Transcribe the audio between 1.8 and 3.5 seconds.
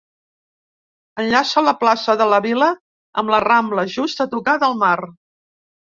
plaça de la Vila amb la